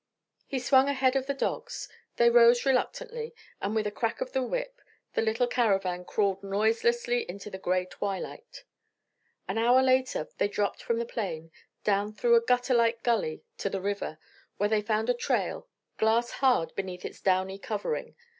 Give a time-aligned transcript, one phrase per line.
[0.47, 4.41] He swung ahead of the dogs; they rose reluctantly, and with a crack of the
[4.41, 4.81] whip
[5.13, 8.63] the little caravan crawled noiselessly into the gray twilight.
[9.47, 11.51] An hour later they dropped from the plain,
[11.83, 14.17] down through a gutter like gully to the river,
[14.57, 15.67] where they found a trail,
[15.99, 18.15] glass hard beneath its downy covering.